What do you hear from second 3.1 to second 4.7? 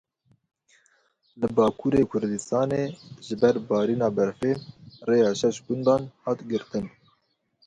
ji ber barîna berfê